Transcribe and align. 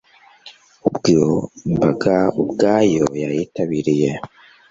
ubwo 0.87 1.17
imbaga 1.69 2.15
ubwayo 2.41 3.05
yayitabiriye 3.21 4.11